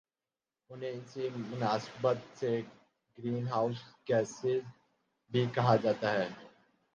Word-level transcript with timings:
انہیں 0.69 0.91
اسی 0.91 1.27
مناسبت 1.35 2.17
سے 2.35 2.51
گرین 3.17 3.47
ہاؤس 3.47 3.77
گیسیں 4.09 4.59
بھی 5.31 5.45
کہا 5.53 5.75
جاتا 5.75 6.11
ہے 6.13 6.27